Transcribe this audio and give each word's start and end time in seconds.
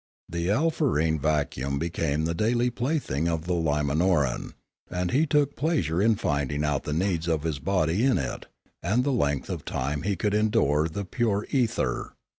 The 0.27 0.47
alfarene 0.49 1.19
vac 1.19 1.51
uum 1.57 1.77
became 1.77 2.25
the 2.25 2.33
daily 2.33 2.71
plaything 2.71 3.27
of 3.27 3.45
the 3.45 3.53
Limanoran, 3.53 4.53
and 4.89 5.11
he 5.11 5.27
took 5.27 5.55
pleasure 5.55 6.01
in 6.01 6.15
finding 6.15 6.63
out 6.63 6.85
the 6.85 6.91
needs 6.93 7.27
of 7.27 7.43
his 7.43 7.59
body 7.59 8.03
in 8.03 8.17
it, 8.17 8.47
and 8.81 9.03
the 9.03 9.11
length 9.11 9.47
of 9.51 9.63
time 9.63 10.01
he 10.01 10.15
could 10.15 10.33
endure 10.33 10.87
the 10.87 11.05
pure 11.05 11.45
ether. 11.51 12.13